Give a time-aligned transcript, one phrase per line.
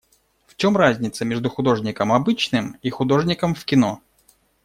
[0.47, 4.01] В чем разница между художником обычным и художником в кино?